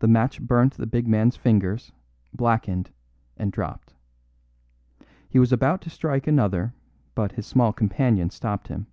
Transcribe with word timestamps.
The 0.00 0.08
match 0.08 0.42
burnt 0.42 0.74
the 0.76 0.88
big 0.88 1.06
man's 1.06 1.36
fingers, 1.36 1.92
blackened, 2.34 2.90
and 3.36 3.52
dropped. 3.52 3.94
He 5.28 5.38
was 5.38 5.52
about 5.52 5.80
to 5.82 5.88
strike 5.90 6.26
another, 6.26 6.74
but 7.14 7.30
his 7.30 7.46
small 7.46 7.72
companion 7.72 8.30
stopped 8.30 8.66
him. 8.66 8.88